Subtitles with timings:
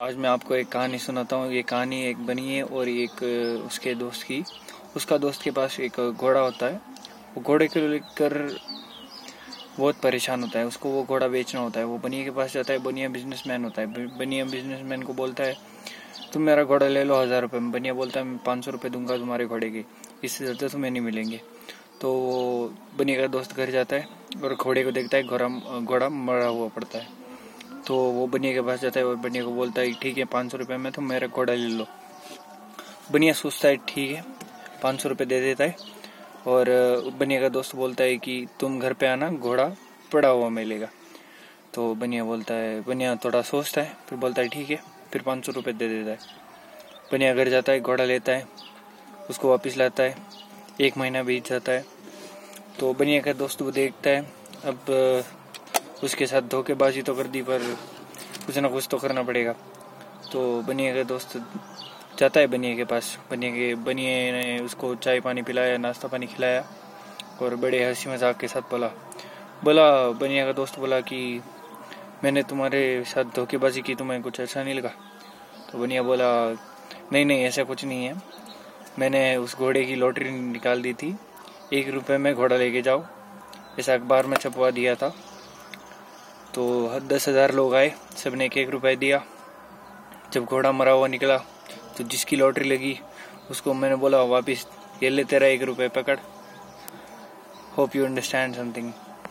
[0.00, 3.22] आज मैं आपको एक कहानी सुनाता हूँ। ये कहानी एक बनी है और एक,
[3.66, 4.42] उसके दोस्त की।
[4.96, 6.80] उसका दोस्त के पास एक घोड़ा होता है।
[7.34, 8.36] वो घोड़े को लेकर
[9.78, 12.72] बहुत परेशान होता है। उसको वो घोड़ा बेचना होता है। वो बनिया के पास जाता
[12.72, 15.56] है। बनिया बिजनेसमैन होता है। बनिया बिजनेसमैन को बोलता है,
[16.32, 18.90] तुम मेरा घोड़ा ले लो हज़ार रुपये में बनिया बोलता है, मैं पाँच सौ रुपये
[18.90, 19.84] दूँगा तुम्हारे घोड़े के।
[20.24, 21.40] इससे ज़्यादा तुम्हें नहीं मिलेंगे।
[22.00, 22.12] तो
[22.98, 24.08] बनिया का दोस्त घर जाता है
[24.44, 25.48] और घोड़े को देखता है। घोड़ा
[25.80, 27.16] घोड़ा मरा हुआ पड़ता है।
[27.88, 30.52] तो वो बनिया के पास जाता है और बनिया को बोलता है, ठीक है, पाँच
[30.52, 31.86] सौ रुपये में तो मेरा घोड़ा ले लो।
[33.12, 34.24] बनिया सोचता है, ठीक है,
[34.82, 35.76] पाँच सौ रुपये दे देता है।
[36.46, 36.66] और
[37.18, 39.70] बनिया का दोस्त बोलता है कि, तुम घर पे आना, घोड़ा
[40.12, 40.88] पड़ा हुआ मिलेगा।
[41.74, 44.82] तो बनिया बोलता है, बनिया थोड़ा सोचता है, फिर बोलता है, ठीक है,
[45.12, 46.18] फिर पाँच सौ रुपये दे देता है।
[47.12, 48.48] बनिया घर जाता है, घोड़ा लेता है,
[49.30, 50.16] उसको वापस लाता है,
[50.80, 51.84] एक महीना बीत जाता है।
[52.80, 54.20] तो बनिया का दोस्त वो देखता है,
[54.64, 54.78] अब
[56.04, 57.76] उसके साथ धोखेबाजी तो कर दी, पर
[58.46, 59.52] कुछ ना कुछ तो करना पड़ेगा।
[60.32, 61.36] तो बनिए का दोस्त,
[62.18, 66.26] जाता है बनिए के पास। बनिए के, बनिए ने उसको चाय पानी पिलाया, नाश्ता पानी
[66.26, 66.64] खिलाया,
[67.42, 68.90] और बड़े हँसी मज़ाक के साथ बोला
[69.64, 71.40] बोला बनिया का दोस्त बोला कि
[72.24, 74.92] मैंने तुम्हारे साथ धोखेबाजी की, तुम्हें कुछ ऐसा नहीं लगा।
[75.72, 76.30] तो बनिया बोला,
[77.12, 78.16] नहीं नहीं, ऐसा कुछ नहीं है।
[78.98, 81.16] मैंने उस घोड़े की लॉटरी निकाल दी थी।
[81.72, 83.04] एक रुपए में घोड़ा लेके जाओ।
[83.78, 85.12] ऐसा अखबार में छपवा दिया था।
[86.58, 89.20] तो दस हज़ार लोग आए सबने एक एक रुपये दिया।
[90.32, 91.36] जब घोड़ा मरा हुआ निकला
[91.96, 92.98] तो जिसकी लॉटरी लगी,
[93.50, 94.66] उसको मैंने बोला, वापिस
[95.02, 96.18] ये ले, तेरा एक रुपये पकड़।
[97.76, 98.92] Hope you understand something